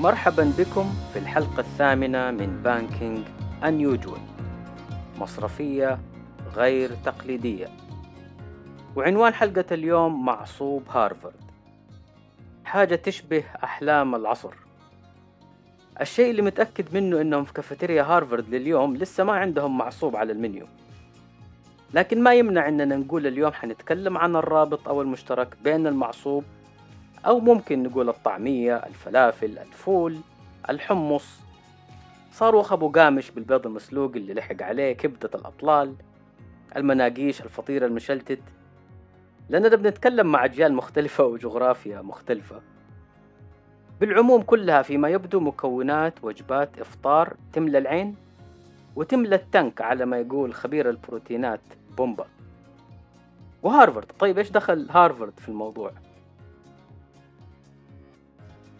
[0.00, 3.26] مرحبا بكم في الحلقة الثامنة من Banking
[3.62, 4.20] Unusual
[5.18, 5.98] مصرفية
[6.56, 7.68] غير تقليدية.
[8.96, 11.34] وعنوان حلقة اليوم معصوب هارفارد
[12.64, 14.54] حاجة تشبه أحلام العصر.
[16.00, 20.66] الشيء اللي متأكد منه إنهم في كافيتيريا هارفارد لليوم لسه ما عندهم معصوب على المنيو.
[21.94, 26.44] لكن ما يمنع إننا نقول اليوم حنتكلم عن الرابط أو المشترك بين المعصوب
[27.26, 30.16] أو ممكن نقول الطعمية الفلافل الفول
[30.70, 31.40] الحمص.
[32.32, 35.94] صاروخ أبو قامش بالبيض المسلوق اللي لحق عليه كبدة الأطلال
[36.76, 38.42] المناقيش الفطير المشلتت.
[39.48, 42.60] لأننا بنتكلم مع أجيال مختلفة وجغرافيا مختلفة.
[44.00, 48.16] بالعموم كلها فيما يبدو مكونات وجبات إفطار تملى العين
[48.96, 51.60] وتملى التنك على ما يقول خبير البروتينات
[51.96, 52.26] بومبا.
[53.62, 55.92] وهارفارد طيب إيش دخل هارفارد في الموضوع؟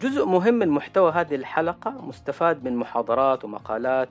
[0.00, 4.08] جزء مهم من محتوى هذه الحلقة مستفاد من محاضرات ومقالات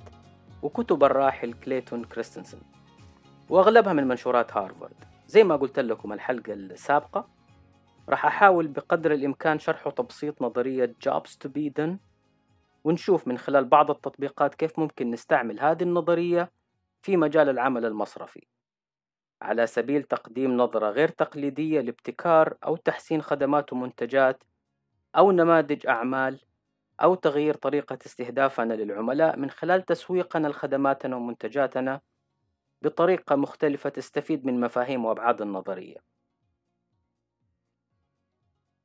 [0.63, 2.57] وكتب الراحل كليتون كريستنسن
[3.49, 4.95] وأغلبها من منشورات هارفارد.
[5.27, 7.27] زي ما قلت لكم الحلقة السابقة
[8.09, 11.97] راح أحاول بقدر الإمكان شرح وتبسيط نظرية jobs to be
[12.83, 16.51] ونشوف من خلال بعض التطبيقات كيف ممكن نستعمل هذه النظرية
[17.01, 18.47] في مجال العمل المصرفي.
[19.41, 24.43] على سبيل تقديم نظرة غير تقليدية لابتكار أو تحسين خدمات ومنتجات
[25.17, 26.39] أو نماذج أعمال
[27.03, 32.01] أو تغيير طريقة استهدافنا للعملاء من خلال تسويقنا لخدماتنا ومنتجاتنا
[32.81, 35.97] بطريقة مختلفة تستفيد من مفاهيم وأبعاد النظرية.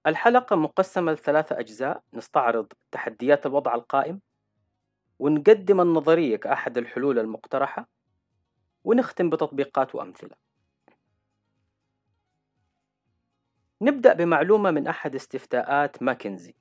[0.07, 4.21] الحلقة مقسمة لثلاثة أجزاء نستعرض تحديات الوضع القائم
[5.19, 7.89] ونقدم النظرية كأحد الحلول المقترحة
[8.85, 10.44] ونختم بتطبيقات وأمثلة.
[13.83, 16.55] نبدأ بمعلومة من أحد استفتاءات ماكنزي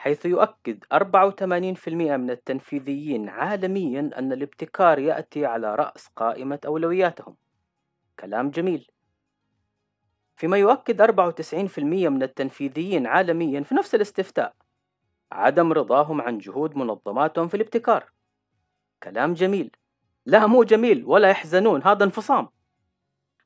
[0.00, 7.36] حيث يؤكد 84% من التنفيذيين عالميا أن الابتكار يأتي على رأس قائمة أولوياتهم.
[8.20, 8.90] كلام جميل.
[10.36, 14.54] فيما يؤكد 94% من التنفيذيين عالميا في نفس الاستفتاء
[15.32, 18.12] عدم رضاهم عن جهود منظماتهم في الابتكار.
[19.02, 19.76] كلام جميل.
[20.26, 22.48] لا مو جميل ولا يحزنون هذا انفصام.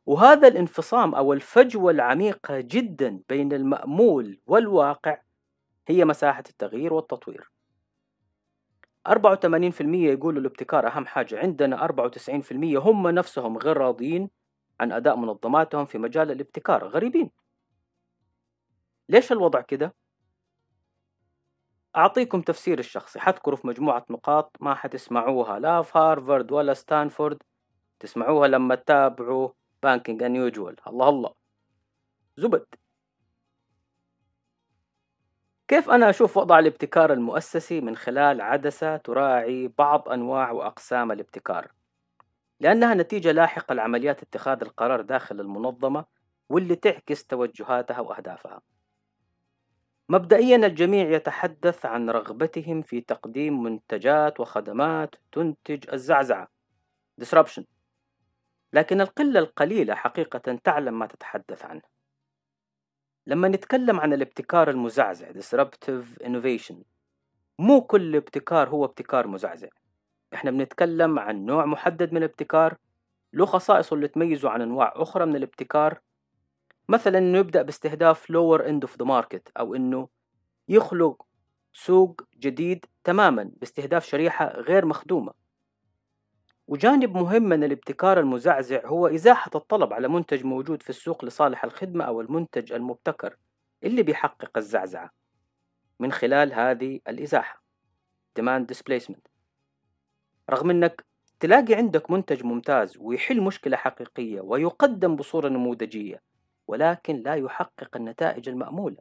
[0.06, 5.20] وهذا الانفصام أو الفجوة العميقة جدا بين المأمول والواقع
[5.88, 7.50] هي مساحة التغيير والتطوير.
[9.08, 14.30] 84% يقولوا الابتكار أهم حاجة عندنا 94% هم نفسهم غير راضيين
[14.80, 17.30] عن أداء منظماتهم في مجال الابتكار غريبين.
[19.08, 19.94] ليش الوضع كده؟
[21.96, 23.20] أعطيكم تفسير الشخصي.
[23.20, 27.42] حذكره في مجموعة نقاط ما حتسمعوها لا في هارفارد ولا ستانفورد
[28.00, 29.48] تسمعوها لما تتابعوا
[29.84, 31.34] Banking Unusual الله الله.
[32.36, 32.66] زبد.
[35.68, 41.72] كيف أنا أشوف وضع الابتكار المؤسسي من خلال عدسة تراعي بعض أنواع وأقسام الابتكار؟
[42.60, 46.04] لأنها نتيجة لاحقة لعمليات اتخاذ القرار داخل المنظمة
[46.48, 48.60] واللي تعكس توجهاتها وأهدافها.
[50.08, 56.48] مبدئيا الجميع يتحدث عن رغبتهم في تقديم منتجات وخدمات تنتج الزعزعة.
[57.20, 57.73] Disruption.
[58.74, 61.82] لكن القلة القليلة حقيقة تعلم ما تتحدث عنه.
[63.26, 66.74] لما نتكلم عن الابتكار المزعزع disruptive innovation
[67.58, 69.68] مو كل ابتكار هو ابتكار مزعزع.
[70.34, 72.76] إحنا بنتكلم عن نوع محدد من الابتكار
[73.32, 76.00] له خصائصه اللي تميزه عن أنواع أخرى من الابتكار.
[76.88, 80.08] مثلا إنه يبدأ باستهداف lower end of the market أو إنه
[80.68, 81.26] يخلق
[81.72, 85.43] سوق جديد تماما باستهداف شريحة غير مخدومة.
[86.66, 92.04] وجانب مهم من الابتكار المزعزع هو إزاحة الطلب على منتج موجود في السوق لصالح الخدمة
[92.04, 93.36] أو المنتج المبتكر
[93.82, 95.10] اللي بيحقق الزعزعة.
[96.00, 97.62] من خلال هذه الإزاحة
[98.40, 99.28] demand displacement.
[100.50, 101.04] رغم أنك
[101.40, 106.22] تلاقي عندك منتج ممتاز ويحل مشكلة حقيقية ويقدم بصورة نموذجية
[106.66, 108.98] ولكن لا يحقق النتائج المأمولة.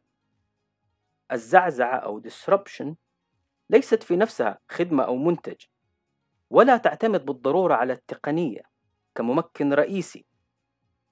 [1.31, 2.93] الزعزعة أو disruption
[3.69, 5.65] ليست في نفسها خدمة أو منتج.
[6.53, 8.61] ولا تعتمد بالضرورة على التقنية
[9.15, 10.25] كممكن رئيسي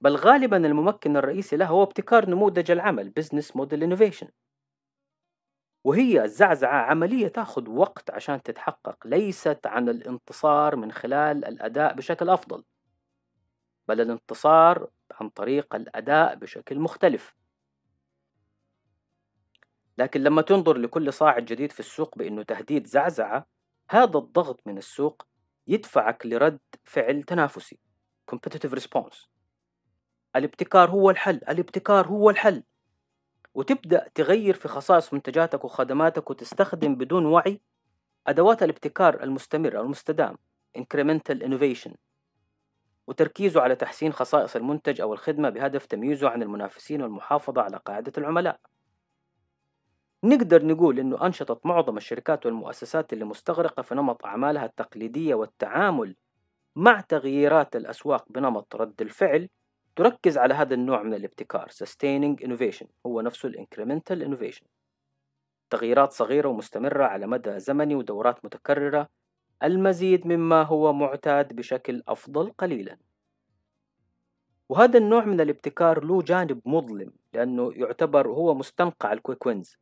[0.00, 4.28] بل غالبا الممكن الرئيسي له هو ابتكار نموذج العمل Business Model Innovation.
[5.84, 12.64] وهي الزعزعة عملية تأخذ وقت عشان تتحقق ليست عن الانتصار من خلال الأداء بشكل أفضل
[13.88, 17.34] بل الانتصار عن طريق الأداء بشكل مختلف.
[19.98, 23.46] لكن لما تنظر لكل صاعد جديد في السوق بأنه تهديد زعزعة
[23.90, 25.31] هذا الضغط من السوق
[25.72, 27.78] يدفعك لرد فعل تنافسي.
[28.34, 29.26] Competitive response.
[30.36, 31.40] الابتكار هو الحل.
[31.48, 32.62] الابتكار هو الحل.
[33.54, 37.60] وتبدأ تغير في خصائص منتجاتك وخدماتك وتستخدم بدون وعي
[38.26, 40.36] أدوات الابتكار المستمر المستدام.
[40.78, 41.94] Incremental innovation.
[43.06, 48.60] وتركيزه على تحسين خصائص المنتج أو الخدمة بهدف تمييزه عن المنافسين والمحافظة على قاعدة العملاء.
[50.24, 56.16] نقدر نقول أنه أنشطت معظم الشركات والمؤسسات اللي مستغرقة في نمط أعمالها التقليدية والتعامل
[56.76, 59.48] مع تغييرات الأسواق بنمط رد الفعل
[59.96, 64.64] تركز على هذا النوع من الابتكار sustaining innovation هو نفسه incremental innovation.
[65.70, 69.08] تغييرات صغيرة ومستمرة على مدى زمني ودورات متكررة
[69.62, 72.96] المزيد مما هو معتاد بشكل أفضل قليلا.
[74.68, 79.76] وهذا النوع من الابتكار له جانب مظلم لأنه يعتبر هو مستنقع الكويك وينز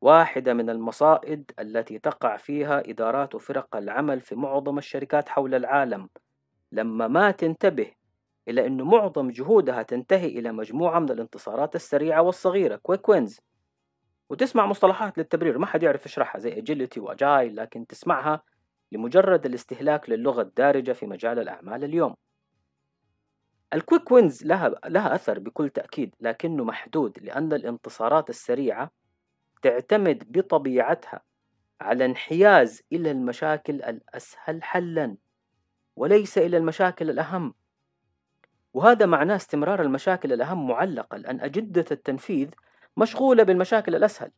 [0.00, 6.08] واحدة من المصائد التي تقع فيها إدارات وفرق العمل في معظم الشركات حول العالم.
[6.72, 7.92] لما ما تنتبه
[8.48, 13.40] إلى أن معظم جهودها تنتهي إلى مجموعة من الانتصارات السريعة والصغيرة quick wins
[14.30, 18.42] وتسمع مصطلحات للتبرير ما حد يعرف يشرحها زي agility و agile لكن تسمعها
[18.92, 22.14] لمجرد الاستهلاك للغة الدارجة في مجال الأعمال اليوم.
[23.74, 28.90] ال quick wins لها, لها أثر بكل تأكيد لكنه محدود لأن الانتصارات السريعة
[29.62, 31.20] تعتمد بطبيعتها
[31.80, 35.16] على انحياز إلى المشاكل الأسهل حلا
[35.96, 37.54] وليس إلى المشاكل الأهم.
[38.74, 42.50] وهذا معناه استمرار المشاكل الأهم معلقة لأن أجندة التنفيذ
[42.96, 44.30] مشغولة بالمشاكل الأسهل.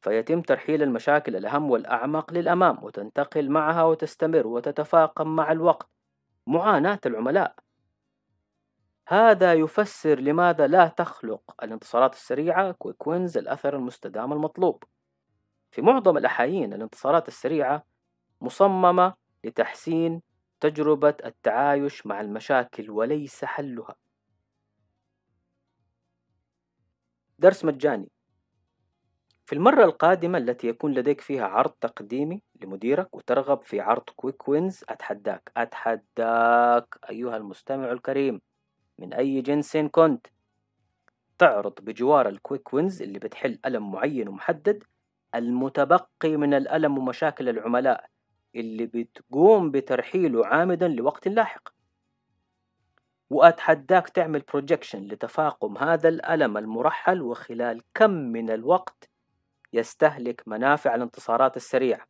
[0.00, 5.88] فيتم ترحيل المشاكل الأهم والأعمق للأمام وتنتقل معها وتستمر وتتفاقم مع الوقت.
[6.46, 7.54] معاناة العملاء
[9.10, 14.84] هذا يفسر لماذا لا تخلق الانتصارات السريعة كويك وينز الأثر المستدام المطلوب.
[15.70, 17.84] في معظم الأحايين الانتصارات السريعة
[18.40, 19.14] مصممة
[19.44, 20.22] لتحسين
[20.60, 23.94] تجربة التعايش مع المشاكل وليس حلها.
[27.38, 28.10] درس مجاني.
[29.46, 34.84] في المرة القادمة التي يكون لديك فيها عرض تقديمي لمديرك وترغب في عرض كويك وينز
[34.88, 38.40] أتحداك أتحداك أيها المستمع الكريم.
[38.98, 40.26] من أي جنس كنت.
[41.38, 44.84] تعرض بجوار ال quick wins اللي بتحل ألم معين ومحدد
[45.34, 48.10] المتبقي من الألم ومشاكل العملاء
[48.54, 51.68] اللي بتقوم بترحيله عامدا لوقت لاحق.
[53.30, 59.10] وأتحداك تعمل projection لتفاقم هذا الألم المرحل وخلال كم من الوقت
[59.72, 62.06] يستهلك منافع الانتصارات السريعة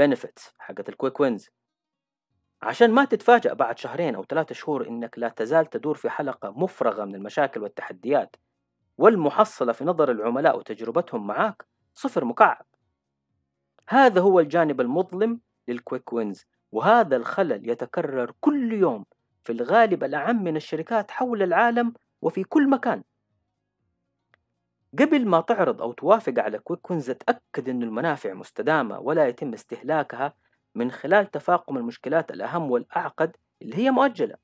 [0.00, 1.50] benefits حقت ال quick wins.
[2.62, 7.04] عشان ما تتفاجأ بعد شهرين أو ثلاثة شهور إنك لا تزال تدور في حلقة مفرغة
[7.04, 8.36] من المشاكل والتحديات
[8.98, 12.66] والمحصلة في نظر العملاء وتجربتهم معك صفر مكعب.
[13.88, 19.04] هذا هو الجانب المظلم لل quick wins وهذا الخلل يتكرر كل يوم
[19.44, 23.02] في الغالب الأعم من الشركات حول العالم وفي كل مكان.
[24.98, 30.34] قبل ما تعرض أو توافق على quick wins تأكد أن المنافع مستدامة ولا يتم استهلاكها
[30.76, 34.36] من خلال تفاقم المشكلات الأهم والأعقد اللي هي مؤجلة.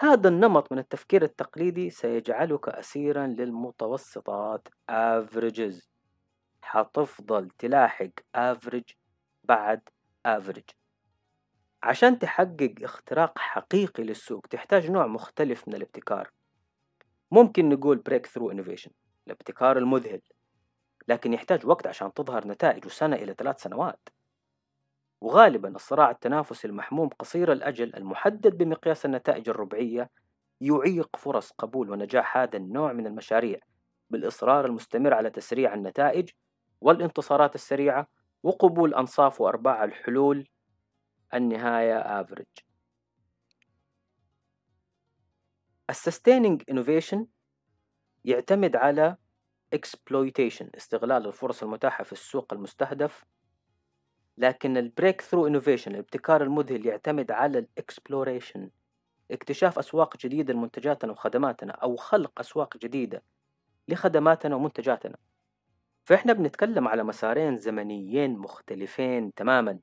[0.00, 5.88] هذا النمط من التفكير التقليدي سيجعلك أسيرا للمتوسطات averages.
[6.62, 8.94] حتفضل تلاحق average
[9.44, 9.88] بعد
[10.28, 10.74] average.
[11.82, 16.30] عشان تحقق اختراق حقيقي للسوق تحتاج نوع مختلف من الابتكار.
[17.30, 18.90] ممكن نقول break through innovation
[19.26, 20.20] الابتكار المذهل
[21.08, 24.08] لكن يحتاج وقت عشان تظهر نتائج سنة إلى ثلاث سنوات.
[25.20, 30.10] وغالبا الصراع التنافسي المحموم قصير الأجل المحدد بمقياس النتائج الربعية
[30.60, 33.60] يعيق فرص قبول ونجاح هذا النوع من المشاريع
[34.10, 36.30] بالإصرار المستمر على تسريع النتائج
[36.80, 38.06] والانتصارات السريعة
[38.42, 40.48] وقبول أنصاف وأرباع الحلول
[41.34, 42.64] النهاية average.
[45.90, 47.26] ال sustaining innovation
[48.24, 49.16] يعتمد على
[49.74, 53.24] exploitation استغلال الفرص المتاحة في السوق المستهدف
[54.40, 58.70] لكن ال breakthrough innovation الابتكار المذهل يعتمد على ال exploration
[59.30, 63.22] اكتشاف أسواق جديدة لمنتجاتنا وخدماتنا أو خلق أسواق جديدة
[63.88, 65.16] لخدماتنا ومنتجاتنا.
[66.04, 69.78] فإحنا بنتكلم على مسارين زمنيين مختلفين تماما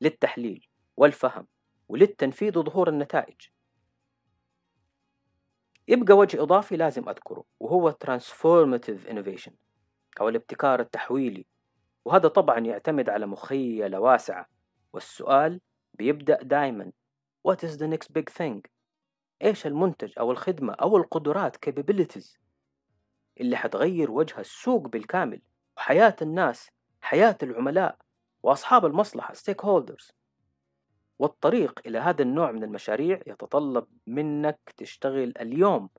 [0.00, 1.46] للتحليل والفهم
[1.88, 3.40] وللتنفيذ وظهور النتائج.
[5.88, 9.52] يبقى وجه إضافي لازم أذكره وهو Transformative Innovation
[10.20, 11.46] أو الابتكار التحويلي.
[12.08, 14.48] وهذا طبعا يعتمد على مخيلة واسعة.
[14.92, 15.60] والسؤال
[15.94, 16.92] بيبدأ دايما.
[17.48, 18.60] What is the next big thing؟
[19.42, 22.38] إيش المنتج أو الخدمة أو القدرات capabilities
[23.40, 25.42] اللي حتغير وجه السوق بالكامل؟
[25.76, 27.98] وحياة الناس حياة العملاء
[28.42, 30.12] وأصحاب المصلحة stakeholders.
[31.18, 35.90] والطريق إلى هذا النوع من المشاريع يتطلب منك تشتغل اليوم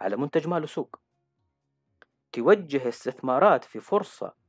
[0.00, 1.00] على منتج ما له سوق
[2.32, 4.45] توجه استثمارات في فرصة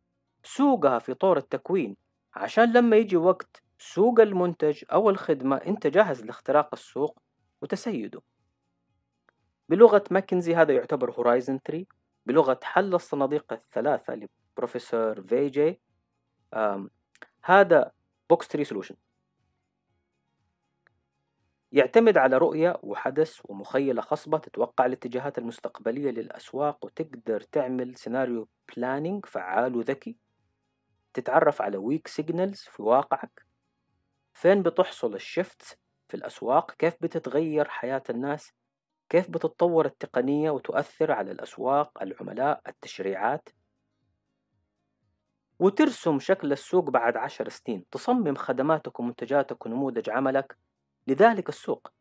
[0.47, 1.95] سوقها في طور التكوين
[2.33, 7.19] عشان لما يجي وقت سوق المنتج أو الخدمة أنت جاهز لاختراق السوق
[7.61, 8.21] وتسيده.
[9.69, 11.85] بلغة ماكنزي هذا يعتبر horizon 3
[12.25, 15.79] بلغة حل الصناديق الثلاثة لبروفيسور VG
[17.43, 17.91] هذا
[18.29, 18.95] box three solution.
[21.71, 29.75] يعتمد على رؤية وحدس ومخيلة خصبة تتوقع الاتجاهات المستقبلية للأسواق وتقدر تعمل scenario planning فعال
[29.75, 30.26] وذكي.
[31.17, 33.45] تتعرف على weak signals في واقعك؟
[34.33, 38.53] فين بتحصل ال shift في الأسواق؟ كيف بتتغير حياة الناس؟
[39.09, 43.50] كيف بتتطور التقنية وتؤثر على الأسواق العملاء التشريعات؟
[45.59, 47.89] وترسم شكل السوق بعد عشر سنين.
[47.91, 50.57] تصمم خدماتك ومنتجاتك ونموذج عملك
[51.07, 51.91] لذلك السوق.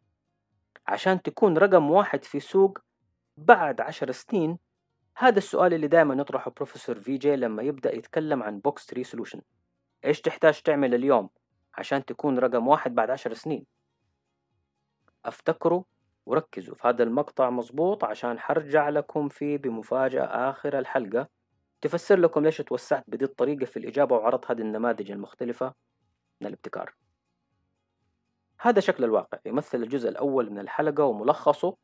[0.87, 2.79] عشان تكون رقم واحد في سوق
[3.37, 4.59] بعد عشر سنين
[5.19, 9.41] هذا السؤال اللي دائما يطرحه بروفيسور VG لما يبدأ يتكلم عن box three solution
[10.05, 11.31] إيش تحتاج تعمل اليوم
[11.75, 13.67] عشان تكون رقم واحد بعد عشر سنين؟
[15.25, 15.83] أفتكروا
[16.27, 21.29] وركزوا في هذا المقطع مظبوط عشان حرجع لكم فيه بمفاجأة آخر الحلقة.
[21.81, 25.75] تفسر لكم ليش توسعت بدي الطريقة في الإجابة وعرضت هذه النماذج المختلفة
[26.41, 26.95] من الابتكار.
[28.61, 29.39] هذا شكل الواقع.
[29.47, 31.77] يمثل الجزء الأول من الحلقة وملخصه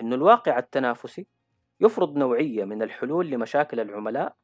[0.00, 1.26] أن الواقع التنافسي
[1.80, 4.36] يفرض نوعية من الحلول لمشاكل العملاء.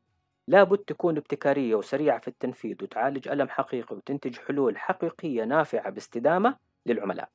[0.48, 7.28] لابد تكون ابتكارية وسريعة في التنفيذ وتعالج ألم حقيقي وتنتج حلول حقيقية نافعة باستدامة للعملاء.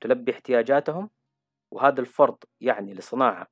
[0.00, 1.10] تلبي احتياجاتهم.
[1.70, 3.46] وهذا الفرض يعني لصناعة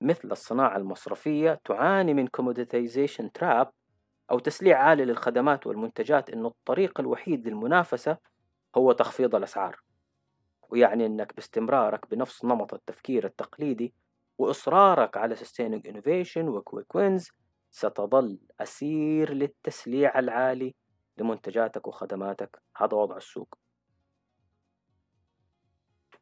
[0.00, 3.66] مثل الصناعة المصرفية تعاني من commoditization trap
[4.30, 8.16] أو تسليع عالي للخدمات والمنتجات إنه الطريق الوحيد للمنافسة
[8.76, 9.80] هو تخفيض الأسعار.
[10.68, 13.94] ويعني إنك باستمرارك بنفس نمط التفكير التقليدي
[14.40, 17.30] وإصرارك على sustaining innovation وكويك وينز
[17.70, 20.74] ستظل أسير للتسليع العالي
[21.18, 22.62] لمنتجاتك وخدماتك.
[22.76, 23.54] هذا وضع السوق.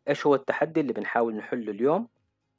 [0.08, 2.08] إيش هو التحدي اللي بنحاول نحله اليوم؟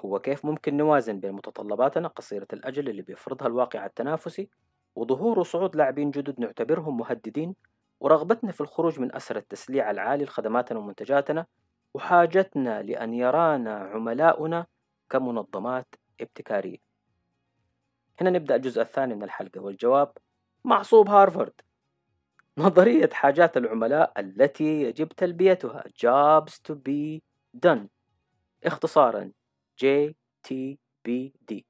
[0.01, 4.49] هو كيف ممكن نوازن بين متطلباتنا قصيرة الأجل اللي بيفرضها الواقع التنافسي
[4.95, 7.55] وظهور وصعود لاعبين جدد نعتبرهم مهددين
[7.99, 11.45] ورغبتنا في الخروج من أسر التسليع العالي لخدماتنا ومنتجاتنا
[11.93, 14.65] وحاجتنا لأن يرانا عملاؤنا
[15.09, 16.77] كمنظمات ابتكارية.
[18.21, 20.17] هنا نبدأ الجزء الثاني من الحلقة والجواب
[20.63, 21.61] معصوب هارفارد.
[22.57, 25.83] نظرية حاجات العملاء التي يجب تلبيتها.
[25.87, 27.21] Jobs to be
[27.67, 27.87] done.
[28.63, 29.31] اختصارا
[29.83, 31.61] JTBD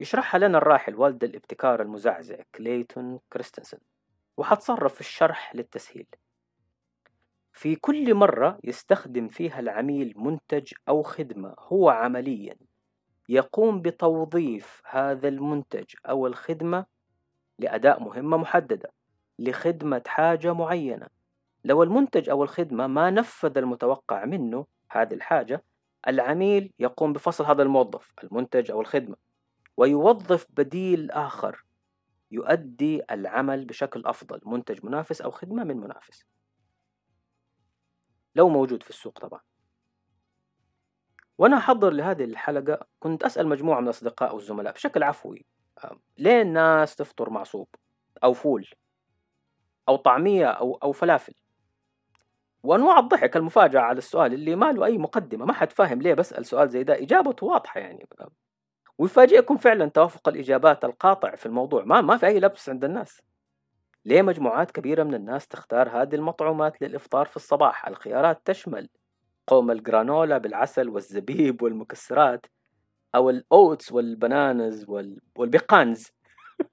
[0.00, 3.78] يشرحها لنا الراحل والد الابتكار المزعزع كليتون كريستنسن.
[4.36, 6.06] وحتصرف في الشرح للتسهيل.
[7.56, 12.56] في كل مرة يستخدم فيها العميل منتج أو خدمة هو عمليا
[13.28, 16.86] يقوم بتوظيف هذا المنتج أو الخدمة
[17.58, 18.92] لأداء مهمة محددة
[19.38, 21.06] لخدمة حاجة معينة.
[21.64, 25.64] لو المنتج أو الخدمة ما نفذ المتوقع منه هذه الحاجة
[26.08, 29.16] العميل يقوم بفصل هذا الموظف المنتج أو الخدمة
[29.76, 31.64] ويوظف بديل آخر
[32.30, 36.24] يؤدي العمل بشكل أفضل منتج منافس أو خدمة من منافس.
[38.36, 39.40] لو موجود في السوق طبعا.
[41.38, 45.46] وأنا أحضر لهذه الحلقة كنت أسأل مجموعة من الأصدقاء والزملاء بشكل عفوي
[46.18, 47.68] ليه الناس تفطر معصوب
[48.24, 48.68] أو فول؟
[49.88, 51.34] أو طعمية؟ أو أو فلافل؟
[52.62, 56.46] وأنواع الضحك المفاجأة على السؤال اللي ما له أي مقدمة ما حد فاهم ليه بسأل
[56.46, 58.08] سؤال زي ده إجابته واضحة يعني.
[58.98, 63.22] ويفاجئكم فعلا توافق الإجابات القاطع في الموضوع ما ما في أي لبس عند الناس.
[64.06, 68.88] ليه مجموعات كبيرة من الناس تختار هذه المطعومات للإفطار في الصباح؟ الخيارات تشمل
[69.46, 72.46] قوم الجرانولا بالعسل والزبيب والمكسرات
[73.14, 74.86] أو الأوتس والبنانز
[75.36, 76.06] والبيقانز.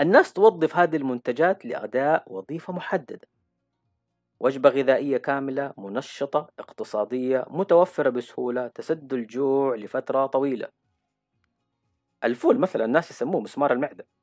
[0.00, 3.28] الناس توظف هذه المنتجات لأداء وظيفة محددة.
[4.40, 10.68] وجبة غذائية كاملة منشطة اقتصادية متوفرة بسهولة تسد الجوع لفترة طويلة.
[12.24, 14.17] الفول مثلا الناس يسموه مسمار المعدة.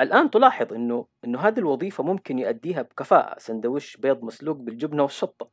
[0.00, 5.50] الآن تلاحظ إنه إنه هذه الوظيفة ممكن يؤديها بكفاءة سندويش بيض مسلوق بالجبنة والشطة.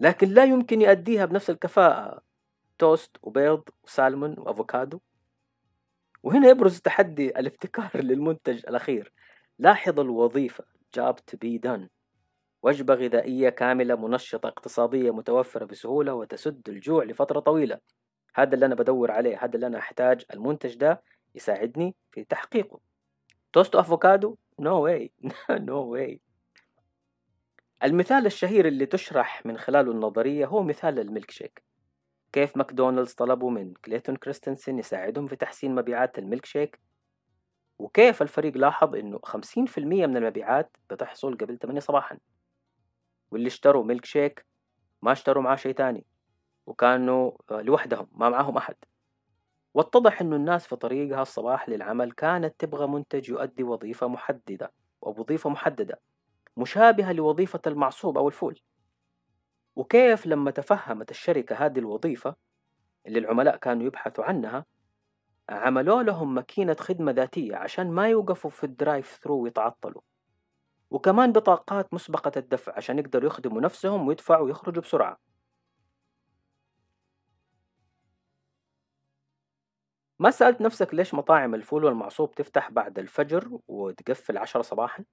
[0.00, 2.22] لكن لا يمكن يؤديها بنفس الكفاءة
[2.78, 5.00] توست وبيض وسالمون وأفوكادو.
[6.22, 9.12] وهنا يبرز تحدي الابتكار للمنتج الأخير.
[9.58, 10.64] لاحظ الوظيفة
[10.98, 11.88] job to be done.
[12.62, 17.78] وجبة غذائية كاملة منشطة اقتصادية متوفرة بسهولة وتسد الجوع لفترة طويلة.
[18.34, 20.24] هذا اللي أنا بدور عليه هذا اللي أنا أحتاج.
[20.34, 21.02] المنتج ده
[21.34, 22.80] يساعدني في تحقيقه.
[23.52, 25.12] توست أفوكادو؟ no way
[25.50, 26.20] no way
[27.82, 31.62] المثال الشهير اللي تشرح من خلاله النظرية هو مثال الميلك شيك
[32.32, 36.80] كيف ماكدونالدز طلبوا من كليتون كريستنسن يساعدهم في تحسين مبيعات الميلك شيك
[37.78, 42.18] وكيف الفريق لاحظ إنه 50% من المبيعات بتحصل قبل 8 صباحا؟
[43.30, 44.46] واللي اشتروا ميلك شيك
[45.02, 46.04] ما اشتروا معاه شيء تاني
[46.66, 48.76] وكانوا لوحدهم ما معاهم أحد.
[49.74, 54.72] واتضح أن الناس في طريقها الصباح للعمل كانت تبغى منتج يؤدي وظيفة محددة
[55.06, 56.00] أو وظيفة محددة
[56.56, 58.60] مشابهة لوظيفة المعصوب أو الفول.
[59.76, 62.36] وكيف لما تفهمت الشركة هذه الوظيفة
[63.06, 64.66] اللي العملاء كانوا يبحثوا عنها
[65.48, 70.02] عملوا لهم ماكينة خدمة ذاتية عشان ما يوقفوا في الدرايف ثرو ويتعطلوا.
[70.90, 75.18] وكمان بطاقات مسبقة الدفع عشان يقدروا يخدموا نفسهم ويدفعوا ويخرجوا بسرعة.
[80.18, 85.04] ما سألت نفسك ليش مطاعم الفول والمعصوب تفتح بعد الفجر وتقفل عشرة صباحا؟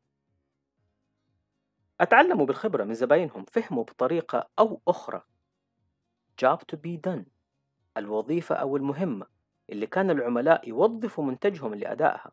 [2.02, 5.22] أتعلموا بالخبرة من زباينهم فهموا بطريقة أو أخرى.
[6.42, 7.24] Job to be done
[7.98, 9.26] الوظيفة أو المهمة
[9.70, 12.32] اللي كان العملاء يوظفوا منتجهم لأدائها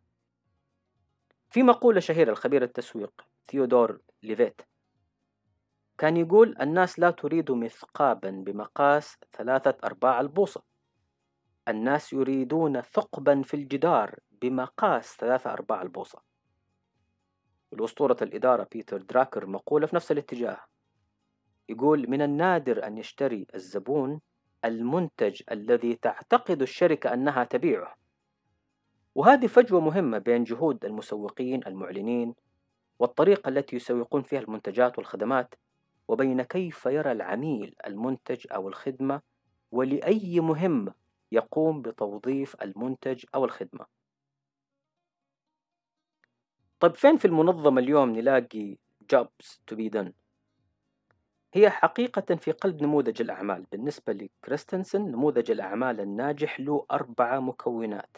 [1.51, 4.63] في مقولة شهيرة الخبير التسويق ثيودور ليفيت
[5.99, 10.72] كان يقول الناس لا تريد مثقابا بمقاس ثلاثة أرباع البوصة.
[11.69, 16.23] الناس يريدون ثقبا في الجدار بمقاس ثلاثة أرباع البوصة.
[17.73, 20.59] الأسطورة الإدارة بيتر دراكر مقولة في نفس الاتجاه.
[21.69, 24.21] يقول من النادر أن يشتري الزبون
[24.65, 27.95] المنتج الذي تعتقد الشركة أنها تبيعه.
[29.15, 32.35] وهذه فجوة مهمة بين جهود المسوقين المعلنين
[32.99, 35.55] والطريقة التي يسوقون فيها المنتجات والخدمات
[36.09, 39.21] وبين كيف يرى العميل المنتج أو الخدمة
[39.71, 41.02] ولأي مهمة
[41.33, 43.87] يقوم بتوظيف المنتج أو الخدمة.
[46.81, 48.79] طيب فين في المنظمة اليوم نلاقي
[49.15, 50.13] jobs to be done
[51.55, 53.67] هي حقيقة في قلب نموذج الأعمال.
[53.73, 58.17] بالنسبة لكريستنسن نموذج الأعمال الناجح له أربعة مكونات.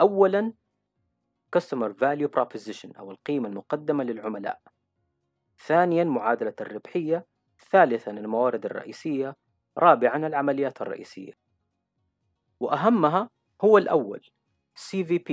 [0.00, 0.52] أولا
[1.56, 4.60] Customer Value Proposition أو القيمة المقدمة للعملاء.
[5.58, 7.26] ثانيا معادلة الربحية.
[7.70, 9.36] ثالثا الموارد الرئيسية.
[9.78, 11.32] رابعا العمليات الرئيسية.
[12.60, 13.30] وأهمها
[13.64, 14.20] هو الأول
[14.78, 15.32] CVP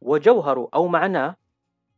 [0.00, 1.36] وجوهره أو معناه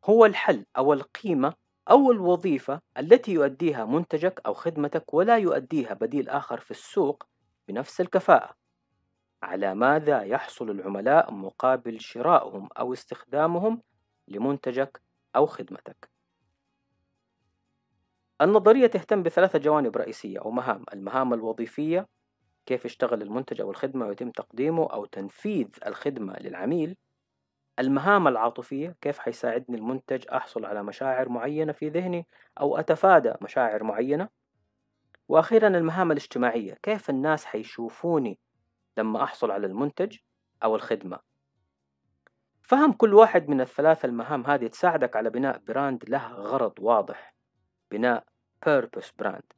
[0.04, 1.54] هو الحل أو القيمة
[1.90, 7.26] أو الوظيفة التي يؤديها منتجك أو خدمتك ولا يؤديها بديل آخر في السوق
[7.68, 8.54] بنفس الكفاءة.
[9.42, 13.82] على ماذا يحصل العملاء مقابل شرائهم أو استخدامهم
[14.28, 15.02] لمنتجك
[15.36, 16.10] أو خدمتك؟
[18.40, 22.06] النظرية تهتم بثلاثة جوانب رئيسية أو مهام المهام الوظيفية
[22.66, 26.96] كيف يشتغل المنتج أو الخدمة ويتم تقديمه أو تنفيذ الخدمة للعميل.
[27.78, 32.26] المهام العاطفية كيف حيساعدني المنتج أحصل على مشاعر معينة في ذهني
[32.60, 34.28] أو أتفادى مشاعر معينة.
[35.28, 38.38] وأخيرا المهام الاجتماعية كيف الناس حيشوفوني
[38.96, 40.16] لما أحصل على المنتج
[40.62, 41.18] أو الخدمة.
[42.62, 47.34] فهم كل واحد من الثلاث المهام هذه تساعدك على بناء brand له غرض واضح
[47.90, 48.24] بناء
[48.66, 49.53] purpose brand.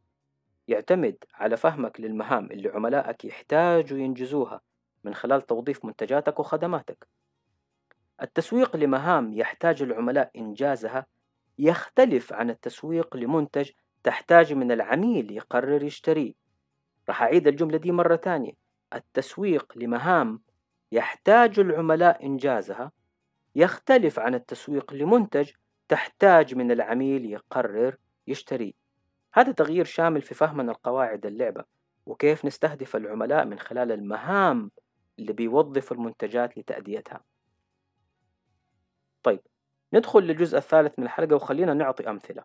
[0.68, 4.60] يعتمد على فهمك للمهام اللي عملائك يحتاجوا ينجزوها
[5.04, 7.08] من خلال توظيف منتجاتك وخدماتك.
[8.22, 11.06] التسويق لمهام يحتاج العملاء إنجازها
[11.58, 13.70] يختلف عن التسويق لمنتج
[14.02, 16.32] تحتاج من العميل يقرر يشتريه
[17.08, 18.52] راح أعيد الجملة دي مرة تانية.
[18.94, 20.40] التسويق لمهام
[20.92, 22.92] يحتاج العملاء إنجازها
[23.54, 25.50] يختلف عن التسويق لمنتج
[25.88, 28.72] تحتاج من العميل يقرر يشتريه
[29.36, 31.64] هذا تغيير شامل في فهمنا القواعد اللعبة
[32.06, 34.70] وكيف نستهدف العملاء من خلال المهام
[35.18, 37.24] اللي بيوظف المنتجات لتأديتها.
[39.22, 39.40] طيب
[39.92, 42.44] ندخل للجزء الثالث من الحلقة وخلينا نعطي أمثلة.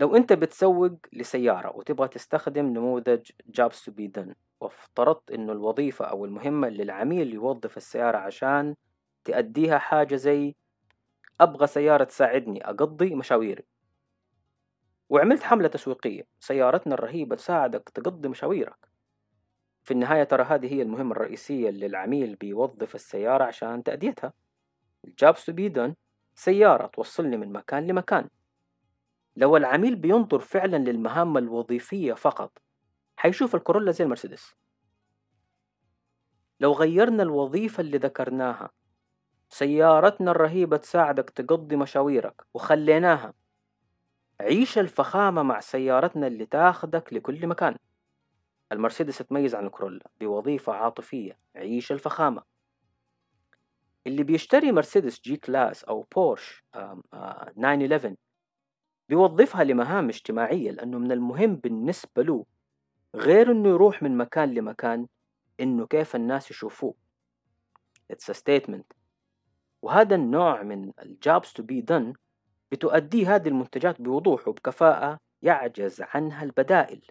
[0.00, 4.12] لو أنت بتسوق لسيارة وتبغى تستخدم نموذج جابس تو بي
[4.60, 8.74] وافترضت إنه الوظيفة أو المهمة اللي العميل يوظف السيارة عشان
[9.24, 10.54] تأديها حاجة زي
[11.40, 13.64] أبغى سيارة تساعدني أقضي مشاويري.
[15.08, 16.26] وعملت حملة تسويقية.
[16.40, 18.88] سيارتنا الرهيبة تساعدك تقضي مشاويرك
[19.88, 24.32] في النهاية ترى هذه هي المهمة الرئيسية اللي العميل بيوظف السيارة عشان تأديتها.
[25.04, 25.92] الجابس تو
[26.34, 28.28] سيارة توصلني من مكان لمكان.
[29.36, 32.58] لو العميل بينظر فعلا للمهام الوظيفية فقط
[33.16, 34.54] حيشوف الكورولا زي المرسيدس.
[36.60, 38.70] لو غيرنا الوظيفة اللي ذكرناها
[39.48, 43.34] سيارتنا الرهيبة تساعدك تقضي مشاويرك وخليناها.
[44.40, 47.76] عيش الفخامة مع سيارتنا اللي تاخدك لكل مكان.
[48.72, 52.42] المرسيدس تميز عن الكرولا بوظيفة عاطفية عيش الفخامة.
[54.06, 58.14] اللي بيشتري مرسيدس G-Class أو بورش 911
[59.08, 62.46] بيوظفها لمهام اجتماعية لأنه من المهم بالنسبة له
[63.14, 65.06] غير إنه يروح من مكان لمكان
[65.60, 66.94] إنه كيف الناس يشوفوه.
[68.12, 68.96] It's a statement.
[69.82, 72.12] وهذا النوع من ال jobs to be done
[72.72, 77.06] بتؤدي هذه المنتجات بوضوح وبكفاءة يعجز عنها البدائل.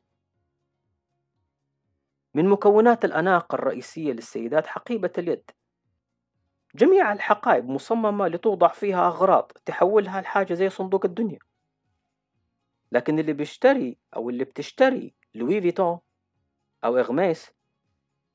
[2.33, 5.51] من مكونات الأناقة الرئيسية للسيدات حقيبة اليد.
[6.75, 11.39] جميع الحقائب مصممة لتوضع فيها أغراض تحولها لحاجة زي صندوق الدنيا.
[12.91, 15.99] لكن اللي بيشتري أو اللي بتشتري لوي فيتون
[16.83, 17.51] أو إغميس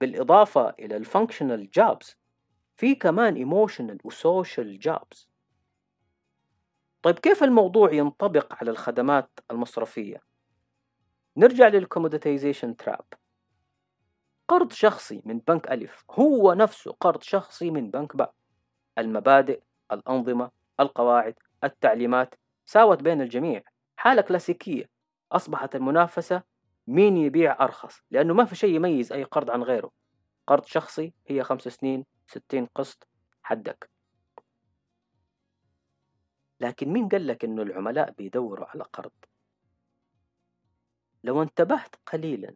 [0.00, 2.16] بالإضافة إلى ال functional jobs
[2.76, 5.31] في كمان emotional و social jobs
[7.02, 10.22] طيب كيف الموضوع ينطبق على الخدمات المصرفية؟
[11.36, 13.04] نرجع لل commoditization trap
[14.48, 18.34] قرض شخصي من بنك ألف هو نفسه قرض شخصي من بنك باء
[18.98, 19.62] المبادئ
[19.92, 21.34] الأنظمة القواعد
[21.64, 22.34] التعليمات
[22.66, 23.62] ساوت بين الجميع.
[23.96, 24.90] حالة كلاسيكية
[25.32, 26.42] أصبحت المنافسة
[26.86, 29.90] مين يبيع أرخص؟ لأنه ما في شيء يميز أي قرض عن غيره.
[30.46, 33.08] قرض شخصي هي خمس سنين ستين قسط
[33.42, 33.91] حدك.
[36.62, 39.12] لكن مين قال لك إنه العملاء بيدوروا على قرض؟
[41.24, 42.54] لو انتبهت قليلا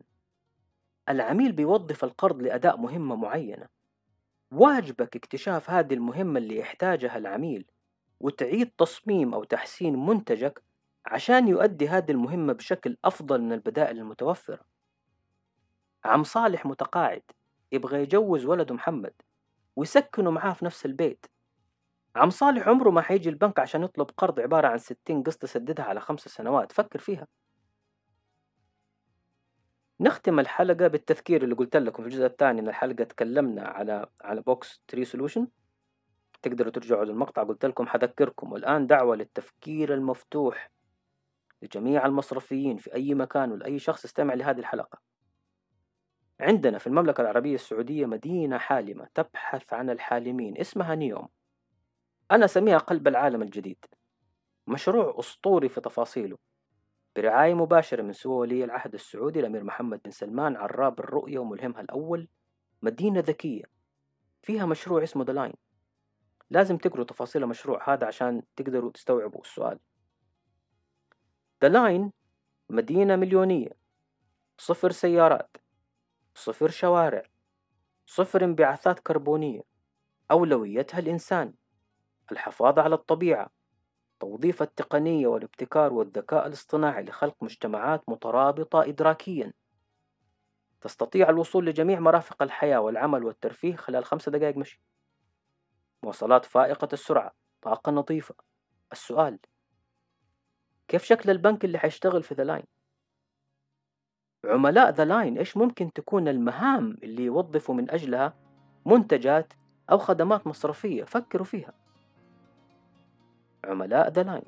[1.09, 3.69] العميل بيوظف القرض لأداء مهمة معينة.
[4.51, 7.67] واجبك اكتشاف هذه المهمة اللي يحتاجها العميل
[8.21, 10.63] وتعيد تصميم أو تحسين منتجك
[11.07, 14.61] عشان يؤدي هذه المهمة بشكل أفضل من البدائل المتوفرة.
[16.05, 17.23] عم صالح متقاعد
[17.73, 19.13] يبغى يجوز ولده محمد
[19.77, 21.27] ويسكنوا معاه في نفس البيت.
[22.17, 26.01] عم صالح عمره ما حيجي البنك عشان يطلب قرض عبارة عن ستين قسط يسددها على
[26.01, 26.73] خمس سنوات.
[26.73, 27.27] فكر فيها.
[30.01, 33.05] نختم الحلقة بالتذكير اللي قلت لكم في الجزء الثاني من الحلقة.
[33.05, 35.49] تكلمنا على على box three solution
[36.43, 37.43] تقدروا ترجعوا للمقطع.
[37.43, 38.53] قلت لكم حذكركم.
[38.53, 40.71] والآن دعوة للتفكير المفتوح
[41.63, 44.99] لجميع المصرفيين في أي مكان ولأي شخص يستمع لهذه الحلقة.
[46.41, 50.59] عندنا في المملكة العربية السعودية مدينة حالمة تبحث عن الحالمين.
[50.59, 51.36] اسمها نيوم.
[52.31, 53.85] أنا أسميها قلب العالم الجديد.
[54.67, 56.39] مشروع أسطوري في تفاصيله.
[57.17, 62.29] برعاية مباشرة من سوى ولي العهد السعودي الأمير محمد بن سلمان عراب الرؤية وملهمها الأول
[62.83, 63.65] مدينة ذكية.
[64.43, 65.53] فيها مشروع اسمه ذا لاين
[66.51, 69.79] لازم تقروا تفاصيل المشروع هذا عشان تقدروا تستوعبوا السؤال.
[71.63, 72.13] ذا لاين
[72.71, 73.71] مدينة مليونية.
[74.59, 75.57] صفر سيارات.
[76.35, 77.23] صفر شوارع.
[78.07, 79.61] صفر انبعاثات كربونية.
[80.31, 81.55] أولويتها الإنسان.
[82.33, 83.51] الحفاظ على الطبيعة
[84.21, 89.53] توظيف التقنية والابتكار والذكاء الاصطناعي لخلق مجتمعات مترابطة إدراكيا.
[90.81, 94.83] تستطيع الوصول لجميع مرافق الحياة والعمل والترفيه خلال خمس دقائق مشي.
[96.03, 98.35] مواصلات فائقة السرعة طاقة نظيفة.
[98.93, 99.39] السؤال
[100.89, 102.65] كيف شكل البنك اللي حيشتغل في The Line
[104.45, 108.35] عملاء The Line إيش ممكن تكون المهام اللي يوظفوا من أجلها
[108.87, 109.53] منتجات
[109.91, 111.86] أو خدمات مصرفية؟ فكروا فيها.
[113.67, 114.43] عملاء The Line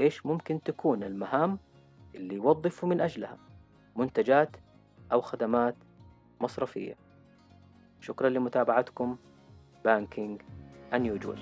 [0.00, 1.58] إيش ممكن تكون المهام
[2.14, 3.38] اللي يوظفوا من أجلها؟
[3.96, 4.56] منتجات
[5.12, 5.74] أو خدمات
[6.40, 6.96] مصرفية.
[8.00, 9.16] شكرا لمتابعتكم.
[9.84, 10.42] بانكينج
[10.92, 11.38] unusual